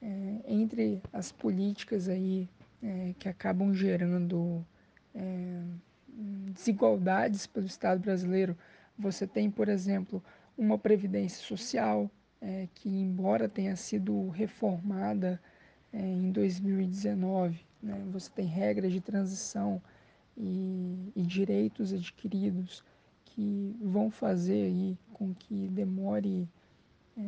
é, 0.00 0.40
entre 0.46 1.02
as 1.12 1.30
políticas 1.30 2.08
aí 2.08 2.48
é, 2.82 3.14
que 3.18 3.28
acabam 3.28 3.74
gerando 3.74 4.64
é, 5.14 5.62
desigualdades 6.52 7.46
pelo 7.46 7.66
Estado 7.66 8.00
brasileiro, 8.00 8.56
você 8.98 9.26
tem, 9.26 9.50
por 9.50 9.68
exemplo, 9.68 10.22
uma 10.56 10.78
previdência 10.78 11.42
social 11.44 12.10
é, 12.40 12.68
que, 12.74 12.88
embora 12.88 13.48
tenha 13.48 13.76
sido 13.76 14.28
reformada 14.28 15.40
é, 15.92 16.00
em 16.00 16.30
2019, 16.30 17.64
né, 17.82 18.02
você 18.10 18.30
tem 18.30 18.46
regras 18.46 18.92
de 18.92 19.00
transição 19.00 19.80
e, 20.36 21.12
e 21.14 21.22
direitos 21.22 21.92
adquiridos 21.92 22.82
que 23.24 23.76
vão 23.80 24.10
fazer 24.10 24.64
aí 24.64 24.98
com 25.12 25.34
que 25.34 25.68
demore 25.68 26.48
é, 27.16 27.20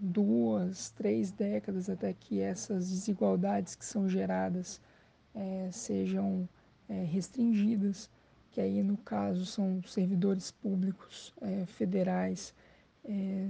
duas, 0.00 0.90
três 0.90 1.30
décadas 1.30 1.88
até 1.88 2.12
que 2.12 2.40
essas 2.40 2.90
desigualdades 2.90 3.74
que 3.74 3.84
são 3.84 4.08
geradas 4.08 4.80
é, 5.34 5.68
sejam 5.72 6.48
é, 6.88 7.04
restringidas, 7.04 8.10
que 8.52 8.60
aí 8.60 8.82
no 8.82 8.98
caso 8.98 9.46
são 9.46 9.82
servidores 9.82 10.50
públicos 10.50 11.34
é, 11.40 11.64
federais 11.66 12.54
é, 13.04 13.48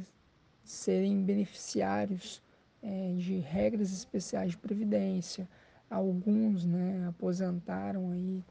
serem 0.65 1.25
beneficiários 1.25 2.41
é, 2.81 3.15
de 3.19 3.39
regras 3.39 3.93
especiais 3.93 4.53
de 4.53 4.57
previdência. 4.57 5.49
Alguns 5.91 6.65
né, 6.65 7.07
aposentaram 7.09 8.13
aí 8.13 8.43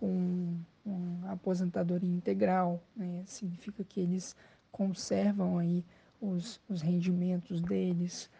com 0.00 0.56
aposentadoria 1.28 2.10
integral, 2.10 2.82
né? 2.96 3.22
significa 3.26 3.84
que 3.84 4.00
eles 4.00 4.34
conservam 4.72 5.58
aí 5.58 5.84
os, 6.20 6.60
os 6.68 6.80
rendimentos 6.80 7.60
deles. 7.60 8.30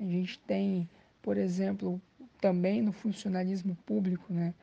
A 0.00 0.04
gente 0.04 0.38
tem, 0.40 0.88
por 1.20 1.36
exemplo, 1.36 2.00
também 2.40 2.80
no 2.80 2.92
funcionalismo 2.92 3.76
público, 3.84 4.32
né? 4.32 4.54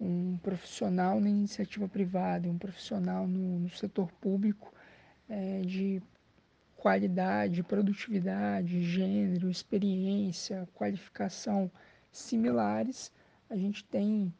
Um 0.00 0.36
profissional 0.38 1.20
na 1.20 1.28
iniciativa 1.28 1.88
privada, 1.88 2.48
um 2.48 2.58
profissional 2.58 3.26
no, 3.26 3.60
no 3.60 3.70
setor 3.70 4.10
público 4.20 4.72
é, 5.28 5.60
de 5.60 6.02
qualidade, 6.76 7.62
produtividade, 7.62 8.82
gênero, 8.82 9.50
experiência, 9.50 10.68
qualificação 10.74 11.70
similares, 12.12 13.10
a 13.48 13.56
gente 13.56 13.82
tem 13.84 14.32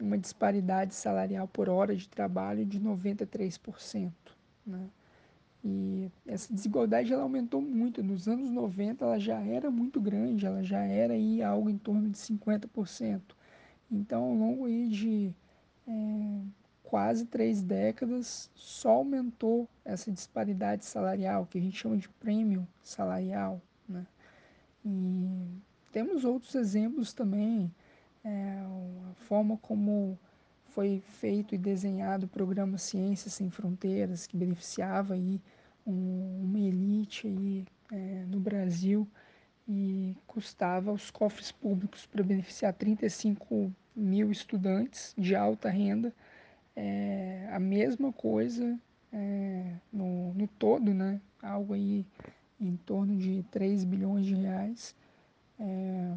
uma 0.00 0.18
disparidade 0.18 0.94
salarial 0.94 1.48
por 1.48 1.68
hora 1.68 1.96
de 1.96 2.08
trabalho 2.08 2.64
de 2.66 2.78
93%. 2.78 4.12
Né? 4.66 4.90
E 5.64 6.10
essa 6.26 6.52
desigualdade 6.52 7.12
ela 7.12 7.22
aumentou 7.22 7.60
muito. 7.60 8.02
Nos 8.02 8.28
anos 8.28 8.50
90 8.50 9.04
ela 9.04 9.18
já 9.18 9.40
era 9.40 9.70
muito 9.70 10.00
grande, 10.00 10.46
ela 10.46 10.62
já 10.62 10.84
era 10.84 11.14
aí 11.14 11.42
algo 11.42 11.70
em 11.70 11.78
torno 11.78 12.08
de 12.08 12.18
50%. 12.18 13.20
Então, 13.90 14.24
ao 14.24 14.34
longo 14.34 14.68
de 14.68 15.32
é, 15.86 16.40
quase 16.82 17.26
três 17.26 17.62
décadas, 17.62 18.50
só 18.54 18.90
aumentou 18.90 19.68
essa 19.84 20.10
disparidade 20.10 20.84
salarial, 20.84 21.46
que 21.46 21.58
a 21.58 21.60
gente 21.60 21.76
chama 21.76 21.96
de 21.96 22.08
prêmio 22.08 22.66
salarial. 22.82 23.60
Né? 23.88 24.06
E 24.84 25.28
temos 25.92 26.24
outros 26.24 26.54
exemplos 26.54 27.12
também 27.12 27.72
é, 28.24 28.60
a 29.10 29.14
forma 29.14 29.56
como 29.58 30.18
foi 30.74 31.00
feito 31.20 31.54
e 31.54 31.58
desenhado 31.58 32.26
o 32.26 32.28
programa 32.28 32.76
Ciências 32.76 33.34
Sem 33.34 33.48
Fronteiras, 33.50 34.26
que 34.26 34.36
beneficiava 34.36 35.14
aí 35.14 35.40
um, 35.86 36.44
uma 36.44 36.58
elite 36.58 37.26
aí, 37.26 37.64
é, 37.92 38.24
no 38.28 38.40
Brasil 38.40 39.08
e 39.68 40.16
custava 40.26 40.90
aos 40.90 41.10
cofres 41.10 41.50
públicos 41.50 42.06
para 42.06 42.22
beneficiar 42.22 42.72
35 42.72 43.72
mil 43.94 44.30
estudantes 44.30 45.14
de 45.16 45.34
alta 45.34 45.68
renda. 45.68 46.14
É, 46.74 47.48
a 47.50 47.58
mesma 47.58 48.12
coisa 48.12 48.78
é, 49.12 49.72
no, 49.92 50.34
no 50.34 50.46
todo, 50.46 50.92
né? 50.92 51.20
algo 51.42 51.74
aí 51.74 52.06
em 52.60 52.76
torno 52.76 53.16
de 53.16 53.44
3 53.50 53.84
bilhões 53.84 54.26
de 54.26 54.34
reais. 54.34 54.94
É, 55.58 56.14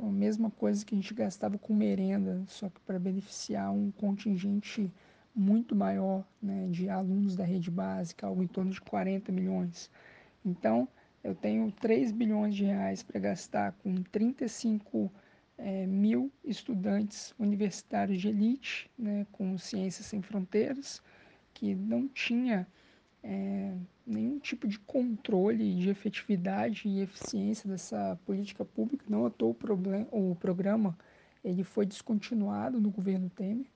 a 0.00 0.06
mesma 0.06 0.50
coisa 0.50 0.84
que 0.84 0.94
a 0.94 0.98
gente 0.98 1.14
gastava 1.14 1.58
com 1.58 1.74
merenda, 1.74 2.42
só 2.46 2.68
que 2.68 2.80
para 2.80 2.98
beneficiar 2.98 3.72
um 3.72 3.90
contingente 3.92 4.92
muito 5.34 5.74
maior 5.74 6.24
né, 6.40 6.68
de 6.70 6.88
alunos 6.88 7.36
da 7.36 7.44
rede 7.44 7.70
básica, 7.70 8.26
algo 8.26 8.42
em 8.42 8.46
torno 8.46 8.70
de 8.70 8.80
40 8.80 9.30
milhões. 9.32 9.90
Então, 10.44 10.88
eu 11.24 11.34
tenho 11.34 11.72
3 11.72 12.12
bilhões 12.12 12.54
de 12.54 12.64
reais 12.64 13.02
para 13.02 13.18
gastar 13.18 13.72
com 13.82 13.94
35 14.02 15.10
é, 15.56 15.86
mil 15.86 16.30
estudantes 16.44 17.34
universitários 17.38 18.20
de 18.20 18.28
elite, 18.28 18.90
né, 18.98 19.26
com 19.32 19.56
Ciências 19.56 20.06
Sem 20.06 20.20
Fronteiras, 20.20 21.02
que 21.54 21.74
não 21.74 22.06
tinha 22.06 22.66
é, 23.22 23.74
nenhum 24.06 24.38
tipo 24.38 24.68
de 24.68 24.78
controle 24.80 25.74
de 25.74 25.88
efetividade 25.88 26.86
e 26.86 27.00
eficiência 27.00 27.70
dessa 27.70 28.18
política 28.26 28.62
pública. 28.62 29.06
Não 29.08 29.24
à 29.24 29.32
o, 29.40 29.54
problema, 29.54 30.06
o 30.12 30.34
programa 30.34 30.96
ele 31.42 31.64
foi 31.64 31.86
descontinuado 31.86 32.78
no 32.78 32.90
governo 32.90 33.30
Temer. 33.30 33.66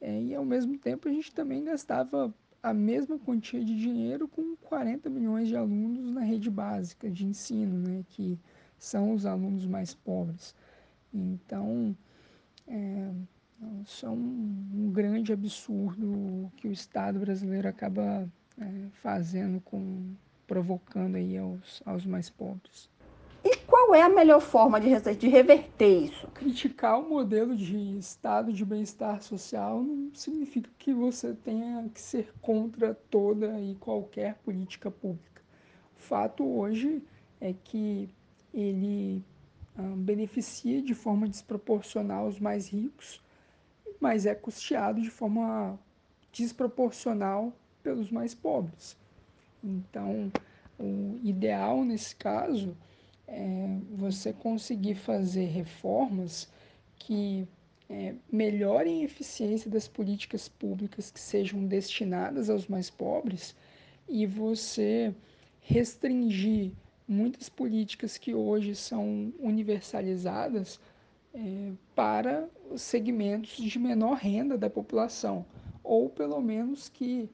É, 0.00 0.22
e 0.22 0.34
ao 0.34 0.44
mesmo 0.44 0.78
tempo 0.78 1.08
a 1.08 1.12
gente 1.12 1.32
também 1.32 1.64
gastava 1.64 2.32
a 2.64 2.72
mesma 2.72 3.18
quantia 3.18 3.62
de 3.62 3.76
dinheiro 3.76 4.26
com 4.26 4.56
40 4.56 5.10
milhões 5.10 5.48
de 5.48 5.54
alunos 5.54 6.10
na 6.10 6.22
rede 6.22 6.48
básica 6.48 7.10
de 7.10 7.26
ensino, 7.26 7.76
né, 7.78 8.02
que 8.08 8.40
são 8.78 9.12
os 9.12 9.26
alunos 9.26 9.66
mais 9.66 9.92
pobres. 9.92 10.54
Então, 11.12 11.94
é, 12.66 13.10
isso 13.84 14.06
é 14.06 14.08
um, 14.08 14.66
um, 14.74 14.90
grande 14.90 15.30
absurdo 15.30 16.50
que 16.56 16.66
o 16.66 16.72
Estado 16.72 17.20
brasileiro 17.20 17.68
acaba 17.68 18.26
é, 18.58 18.88
fazendo, 18.94 19.60
com, 19.60 20.14
provocando 20.46 21.16
aí 21.16 21.36
aos, 21.36 21.82
aos 21.84 22.06
mais 22.06 22.30
pobres. 22.30 22.88
E 23.44 23.56
qual 23.66 23.94
é 23.94 24.00
a 24.00 24.08
melhor 24.08 24.40
forma 24.40 24.80
de, 24.80 24.88
de 25.16 25.28
reverter 25.28 26.04
isso? 26.04 26.26
Criticar 26.28 26.98
o 26.98 27.06
modelo 27.06 27.54
de 27.54 27.98
estado 27.98 28.50
de 28.50 28.64
bem-estar 28.64 29.22
social 29.22 29.82
não 29.82 30.14
significa 30.14 30.70
que 30.78 30.94
você 30.94 31.34
tenha 31.34 31.86
que 31.92 32.00
ser 32.00 32.32
contra 32.40 32.94
toda 33.10 33.60
e 33.60 33.74
qualquer 33.74 34.36
política 34.36 34.90
pública. 34.90 35.42
O 35.94 36.00
fato 36.00 36.42
hoje 36.42 37.02
é 37.38 37.52
que 37.52 38.08
ele 38.54 39.22
ah, 39.76 39.82
beneficia 39.94 40.80
de 40.80 40.94
forma 40.94 41.28
desproporcional 41.28 42.26
os 42.26 42.40
mais 42.40 42.68
ricos, 42.68 43.20
mas 44.00 44.24
é 44.24 44.34
custeado 44.34 45.02
de 45.02 45.10
forma 45.10 45.78
desproporcional 46.32 47.52
pelos 47.82 48.10
mais 48.10 48.34
pobres. 48.34 48.96
Então, 49.62 50.32
o 50.78 51.18
ideal 51.22 51.84
nesse 51.84 52.16
caso 52.16 52.74
é 53.26 53.78
você 53.90 54.32
conseguir 54.32 54.94
fazer 54.94 55.46
reformas 55.46 56.48
que 56.96 57.46
é, 57.88 58.14
melhorem 58.30 59.02
a 59.02 59.04
eficiência 59.04 59.70
das 59.70 59.86
políticas 59.86 60.48
públicas 60.48 61.10
que 61.10 61.20
sejam 61.20 61.64
destinadas 61.66 62.48
aos 62.48 62.66
mais 62.66 62.90
pobres 62.90 63.54
e 64.08 64.26
você 64.26 65.14
restringir 65.60 66.72
muitas 67.06 67.48
políticas 67.48 68.16
que 68.16 68.34
hoje 68.34 68.74
são 68.74 69.32
universalizadas 69.38 70.80
é, 71.34 71.72
para 71.94 72.48
os 72.70 72.82
segmentos 72.82 73.56
de 73.56 73.78
menor 73.78 74.14
renda 74.16 74.56
da 74.56 74.70
população, 74.70 75.44
ou 75.82 76.08
pelo 76.08 76.40
menos 76.40 76.88
que 76.88 77.28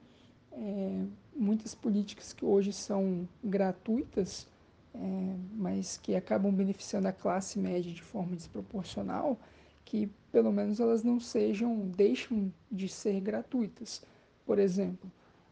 é, 0.51 1.05
muitas 1.35 1.73
políticas 1.73 2.33
que 2.33 2.43
hoje 2.43 2.73
são 2.73 3.27
gratuitas, 3.43 4.47
é, 4.93 5.35
mas 5.53 5.97
que 5.97 6.15
acabam 6.15 6.53
beneficiando 6.53 7.07
a 7.07 7.13
classe 7.13 7.57
média 7.57 7.91
de 7.91 8.01
forma 8.01 8.35
desproporcional, 8.35 9.39
que 9.85 10.07
pelo 10.31 10.51
menos 10.51 10.79
elas 10.79 11.03
não 11.03 11.19
sejam, 11.19 11.87
deixem 11.89 12.53
de 12.71 12.87
ser 12.87 13.19
gratuitas. 13.21 14.03
Por 14.45 14.59
exemplo, 14.59 15.11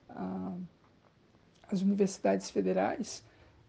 a, 0.09 0.53
as 1.71 1.81
universidades 1.81 2.49
federais, 2.49 3.23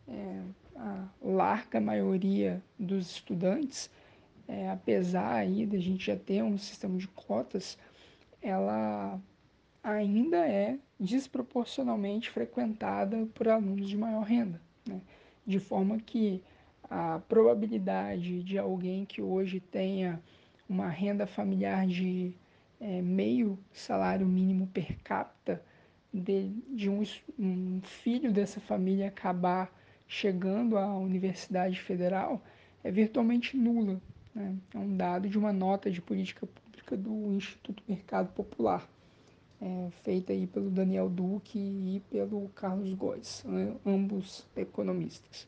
é, 0.09 0.43
a 0.77 1.09
larga 1.23 1.81
maioria 1.81 2.62
dos 2.79 3.11
estudantes, 3.12 3.91
é, 4.49 4.69
apesar 4.71 5.35
aí 5.35 5.67
da 5.67 5.79
gente 5.79 6.07
já 6.07 6.17
ter 6.17 6.43
um 6.43 6.59
sistema 6.59 6.99
de 6.99 7.07
cotas, 7.09 7.79
ela 8.43 9.21
ainda 9.83 10.39
é 10.39 10.79
desproporcionalmente 10.99 12.31
frequentada 12.31 13.27
por 13.35 13.49
alunos 13.49 13.89
de 13.89 13.97
maior 13.97 14.23
renda, 14.23 14.61
né? 14.87 15.00
De 15.47 15.59
forma 15.59 15.99
que 15.99 16.42
a 16.88 17.20
probabilidade 17.28 18.42
de 18.42 18.59
alguém 18.59 19.04
que 19.04 19.23
hoje 19.23 19.60
tenha 19.60 20.21
uma 20.69 20.88
renda 20.88 21.26
familiar 21.26 21.86
de 21.86 22.32
é, 22.80 23.02
meio 23.02 23.58
salário 23.73 24.26
mínimo 24.26 24.67
per 24.69 24.99
capita 25.02 25.62
de, 26.12 26.49
de 26.69 26.88
um, 26.88 27.02
um 27.38 27.80
filho 27.82 28.32
dessa 28.32 28.60
família 28.60 29.08
acabar 29.08 29.71
chegando 30.08 30.76
à 30.76 30.97
Universidade 30.97 31.80
Federal 31.80 32.43
é 32.82 32.91
virtualmente 32.91 33.56
nula. 33.56 34.00
Né? 34.34 34.56
É 34.75 34.78
um 34.78 34.97
dado 34.97 35.28
de 35.28 35.38
uma 35.38 35.52
nota 35.52 35.91
de 35.91 36.00
política 36.00 36.47
pública 36.47 36.97
do 36.97 37.32
Instituto 37.32 37.82
Mercado 37.86 38.32
Popular 38.32 38.88
é, 39.60 39.90
feita 40.02 40.32
aí 40.32 40.46
pelo 40.46 40.70
Daniel 40.70 41.08
Duque 41.08 41.58
e 41.58 42.00
pelo 42.10 42.49
Carlos 42.50 42.92
Góes, 42.94 43.44
ambos 43.84 44.46
economistas. 44.56 45.46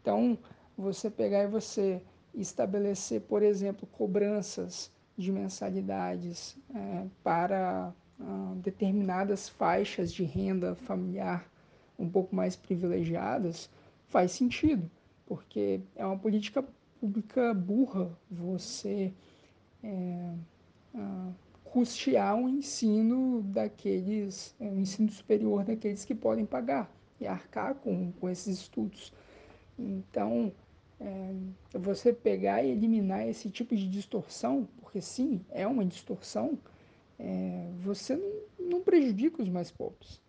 Então, 0.00 0.38
você 0.76 1.10
pegar 1.10 1.44
e 1.44 1.46
você 1.46 2.02
estabelecer, 2.34 3.20
por 3.22 3.42
exemplo, 3.42 3.86
cobranças 3.86 4.90
de 5.16 5.30
mensalidades 5.30 6.56
é, 6.74 7.06
para 7.22 7.92
ah, 8.20 8.54
determinadas 8.56 9.48
faixas 9.48 10.12
de 10.12 10.24
renda 10.24 10.74
familiar 10.74 11.46
um 11.98 12.08
pouco 12.08 12.34
mais 12.34 12.56
privilegiadas, 12.56 13.70
faz 14.08 14.32
sentido, 14.32 14.90
porque 15.26 15.80
é 15.94 16.04
uma 16.04 16.18
política 16.18 16.64
pública 17.00 17.52
burra 17.54 18.10
você 18.30 19.12
é, 19.82 20.34
ah, 20.94 21.30
custear 21.72 22.36
o 22.36 22.50
ensino 22.50 23.40
daqueles, 23.44 24.54
é, 24.60 24.68
o 24.68 24.78
ensino 24.78 25.10
superior 25.10 25.64
daqueles 25.64 26.04
que 26.04 26.14
podem 26.14 26.44
pagar 26.44 26.94
e 27.18 27.26
arcar 27.26 27.74
com, 27.76 28.12
com 28.12 28.28
esses 28.28 28.58
estudos. 28.58 29.10
Então, 29.78 30.52
é, 31.00 31.34
você 31.78 32.12
pegar 32.12 32.62
e 32.62 32.70
eliminar 32.70 33.26
esse 33.26 33.48
tipo 33.48 33.74
de 33.74 33.88
distorção, 33.88 34.68
porque 34.82 35.00
sim, 35.00 35.40
é 35.50 35.66
uma 35.66 35.82
distorção, 35.82 36.58
é, 37.18 37.70
você 37.80 38.16
não, 38.16 38.68
não 38.68 38.80
prejudica 38.82 39.42
os 39.42 39.48
mais 39.48 39.70
pobres. 39.70 40.20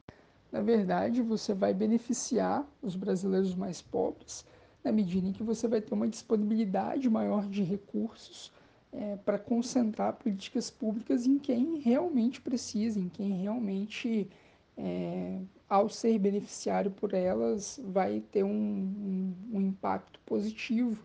Na 0.49 0.61
verdade, 0.61 1.21
você 1.21 1.53
vai 1.53 1.73
beneficiar 1.73 2.65
os 2.81 2.95
brasileiros 2.95 3.53
mais 3.53 3.81
pobres 3.81 4.45
na 4.81 4.93
medida 4.93 5.27
em 5.27 5.33
que 5.33 5.43
você 5.43 5.67
vai 5.67 5.81
ter 5.81 5.93
uma 5.93 6.07
disponibilidade 6.07 7.09
maior 7.09 7.45
de 7.49 7.63
recursos 7.63 8.49
é, 8.93 9.17
para 9.25 9.37
concentrar 9.37 10.13
políticas 10.13 10.69
públicas 10.69 11.25
em 11.25 11.37
quem 11.39 11.79
realmente 11.79 12.39
precisa, 12.39 12.99
em 12.99 13.09
quem 13.09 13.41
realmente, 13.41 14.29
é, 14.77 15.39
ao 15.67 15.89
ser 15.89 16.17
beneficiário 16.19 16.91
por 16.91 17.13
elas, 17.13 17.79
vai 17.83 18.21
ter 18.31 18.43
um, 18.43 18.49
um, 18.49 19.33
um 19.53 19.61
impacto 19.61 20.19
positivo 20.25 21.01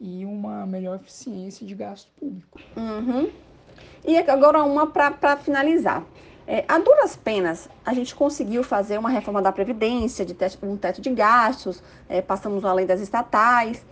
e 0.00 0.24
uma 0.24 0.66
melhor 0.66 0.96
eficiência 0.96 1.66
de 1.66 1.74
gasto 1.74 2.10
público. 2.18 2.58
Uhum. 2.76 3.30
E 4.04 4.16
agora 4.16 4.62
uma 4.64 4.86
para 4.86 5.36
finalizar. 5.36 6.04
É, 6.46 6.64
a 6.66 6.78
duras 6.78 7.14
penas, 7.14 7.68
a 7.84 7.92
gente 7.92 8.14
conseguiu 8.14 8.64
fazer 8.64 8.96
uma 8.98 9.10
reforma 9.10 9.42
da 9.42 9.52
Previdência, 9.52 10.24
de 10.24 10.32
teto, 10.32 10.58
um 10.64 10.78
teto 10.78 11.00
de 11.00 11.10
gastos, 11.10 11.82
é, 12.08 12.22
passamos 12.22 12.64
além 12.64 12.86
das 12.86 13.00
estatais. 13.00 13.84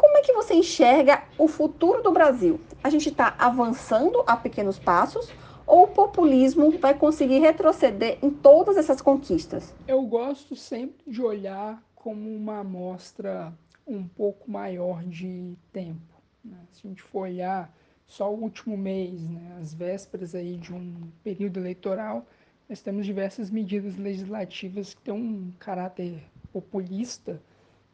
Como 0.00 0.16
é 0.16 0.22
que 0.22 0.32
você 0.32 0.54
enxerga 0.54 1.24
o 1.36 1.46
futuro 1.46 2.02
do 2.02 2.10
Brasil? 2.10 2.58
A 2.82 2.88
gente 2.88 3.10
está 3.10 3.34
avançando 3.38 4.24
a 4.26 4.34
pequenos 4.34 4.78
passos 4.78 5.30
ou 5.66 5.82
o 5.82 5.88
populismo 5.88 6.70
vai 6.78 6.94
conseguir 6.94 7.40
retroceder 7.40 8.18
em 8.22 8.30
todas 8.30 8.78
essas 8.78 9.02
conquistas? 9.02 9.74
Eu 9.86 10.00
gosto 10.00 10.56
sempre 10.56 11.04
de 11.06 11.20
olhar 11.20 11.82
como 11.94 12.34
uma 12.34 12.60
amostra 12.60 13.52
um 13.86 14.02
pouco 14.02 14.50
maior 14.50 15.04
de 15.04 15.54
tempo. 15.70 16.14
Né? 16.42 16.56
Se 16.72 16.86
a 16.86 16.88
gente 16.88 17.02
for 17.02 17.24
olhar 17.24 17.70
só 18.06 18.32
o 18.32 18.40
último 18.40 18.78
mês, 18.78 19.28
né, 19.28 19.58
as 19.60 19.74
vésperas 19.74 20.34
aí 20.34 20.56
de 20.56 20.72
um 20.72 20.94
período 21.22 21.60
eleitoral, 21.60 22.24
nós 22.66 22.80
temos 22.80 23.04
diversas 23.04 23.50
medidas 23.50 23.98
legislativas 23.98 24.94
que 24.94 25.02
têm 25.02 25.12
um 25.12 25.52
caráter 25.58 26.22
populista 26.54 27.38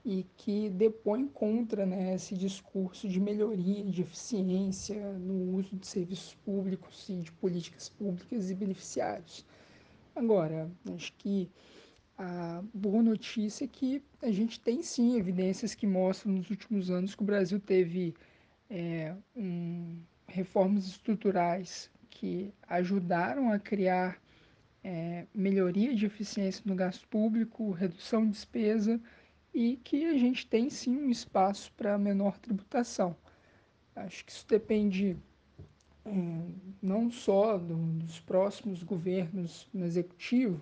e 0.06 0.24
que 0.36 0.70
depõe 0.70 1.26
contra 1.26 1.84
né, 1.84 2.14
esse 2.14 2.36
discurso 2.36 3.08
de 3.08 3.18
melhoria, 3.18 3.84
de 3.84 4.02
eficiência 4.02 5.12
no 5.18 5.56
uso 5.56 5.74
de 5.74 5.84
serviços 5.84 6.32
públicos 6.44 7.08
e 7.08 7.16
de 7.16 7.32
políticas 7.32 7.88
públicas 7.88 8.48
e 8.48 8.54
beneficiários. 8.54 9.44
Agora, 10.14 10.70
acho 10.94 11.12
que 11.14 11.50
a 12.16 12.62
boa 12.72 13.02
notícia 13.02 13.64
é 13.64 13.68
que 13.68 14.00
a 14.22 14.30
gente 14.30 14.60
tem 14.60 14.80
sim 14.80 15.18
evidências 15.18 15.74
que 15.74 15.88
mostram 15.88 16.34
nos 16.34 16.50
últimos 16.50 16.88
anos 16.88 17.16
que 17.16 17.22
o 17.22 17.26
Brasil 17.26 17.58
teve 17.58 18.14
é, 18.70 19.12
um, 19.34 19.98
reformas 20.28 20.86
estruturais 20.86 21.90
que 22.08 22.54
ajudaram 22.68 23.50
a 23.50 23.58
criar 23.58 24.22
é, 24.84 25.26
melhoria 25.34 25.92
de 25.92 26.06
eficiência 26.06 26.62
no 26.64 26.76
gasto 26.76 27.08
público, 27.08 27.72
redução 27.72 28.24
de 28.24 28.30
despesa 28.30 29.00
e 29.56 29.78
que 29.78 30.04
a 30.04 30.18
gente 30.18 30.46
tem 30.46 30.68
sim 30.68 30.94
um 30.94 31.08
espaço 31.08 31.72
para 31.78 31.96
menor 31.96 32.36
tributação. 32.38 33.16
Acho 33.94 34.22
que 34.22 34.30
isso 34.30 34.46
depende 34.46 35.16
é, 36.04 36.10
não 36.82 37.10
só 37.10 37.56
do, 37.56 37.74
dos 37.74 38.20
próximos 38.20 38.82
governos 38.82 39.66
no 39.72 39.86
executivo, 39.86 40.60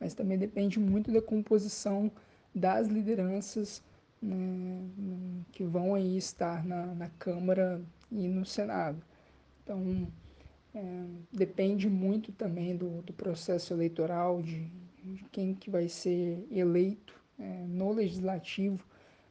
mas 0.00 0.14
também 0.14 0.38
depende 0.38 0.80
muito 0.80 1.12
da 1.12 1.20
composição 1.20 2.10
das 2.54 2.88
lideranças 2.88 3.82
né, 4.22 4.88
que 5.52 5.62
vão 5.62 5.94
aí 5.94 6.16
estar 6.16 6.64
na, 6.64 6.86
na 6.94 7.10
Câmara 7.18 7.82
e 8.10 8.26
no 8.26 8.46
Senado. 8.46 9.04
Então, 9.62 10.10
é, 10.74 11.04
depende 11.30 11.90
muito 11.90 12.32
também 12.32 12.74
do, 12.74 13.02
do 13.02 13.12
processo 13.12 13.74
eleitoral, 13.74 14.40
de, 14.40 14.64
de, 15.04 15.24
quem 15.30 15.54
que 15.54 15.68
vai 15.68 15.90
ser 15.90 16.42
eleito 16.50 17.19
é, 17.40 17.64
no 17.66 17.92
legislativo, 17.92 18.84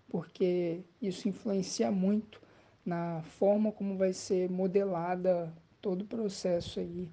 porque 0.10 0.82
isso 1.02 1.30
influencia 1.30 1.92
muito 1.92 2.42
na 2.86 3.22
forma 3.22 3.72
como 3.72 3.96
vai 3.96 4.12
ser 4.12 4.50
modelada 4.50 5.54
todo 5.80 6.02
o 6.02 6.08
processo 6.08 6.80
aí 6.80 7.10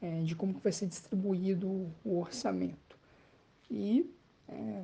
é, 0.00 0.22
de 0.22 0.34
como 0.34 0.54
vai 0.54 0.72
ser 0.72 0.86
distribuído 0.86 1.92
o 2.04 2.18
orçamento. 2.18 2.98
E, 3.70 4.10
é, 4.48 4.82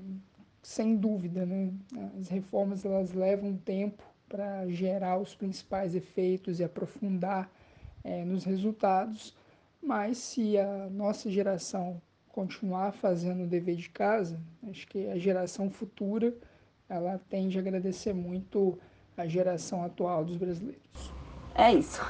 sem 0.63 0.97
dúvida, 0.97 1.47
né, 1.47 1.73
as 2.19 2.29
reformas 2.29 2.85
elas 2.85 3.13
levam 3.13 3.57
tempo 3.57 4.03
para 4.29 4.69
gerar 4.69 5.19
os 5.19 5.35
principais 5.35 5.95
efeitos 5.95 6.61
e 6.61 6.65
aprofundar 6.65 7.51
é, 8.03 8.25
nos 8.25 8.45
resultados, 8.45 9.35
mas 9.83 10.19
se 10.19 10.59
a 10.59 10.89
nossa 10.91 11.31
geração 11.31 12.01
continuar 12.35 12.91
fazendo 12.91 13.45
o 13.45 13.47
dever 13.47 13.77
de 13.77 13.89
casa, 13.89 14.41
acho 14.69 14.89
que 14.89 15.09
a 15.09 15.17
geração 15.17 15.71
futura 15.71 16.35
ela 16.89 17.21
tende 17.31 17.57
a 17.57 17.61
agradecer 17.61 18.13
muito 18.13 18.77
a 19.17 19.25
geração 19.25 19.85
atual 19.85 20.25
dos 20.25 20.37
brasileiros. 20.37 20.83
É 21.55 21.73
isso. 21.73 22.03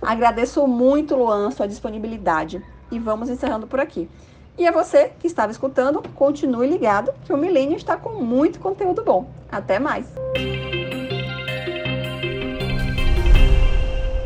Agradeço 0.00 0.64
muito, 0.68 1.16
Luan, 1.16 1.50
sua 1.50 1.66
disponibilidade. 1.66 2.64
E 2.92 2.98
vamos 3.00 3.28
encerrando 3.28 3.66
por 3.66 3.80
aqui. 3.80 4.08
E 4.56 4.64
a 4.68 4.70
você 4.70 5.12
que 5.18 5.26
estava 5.26 5.50
escutando, 5.50 6.00
continue 6.10 6.68
ligado 6.68 7.12
que 7.24 7.32
o 7.32 7.36
Milênio 7.36 7.76
está 7.76 7.96
com 7.96 8.22
muito 8.22 8.60
conteúdo 8.60 9.02
bom. 9.02 9.28
Até 9.50 9.80
mais! 9.80 10.06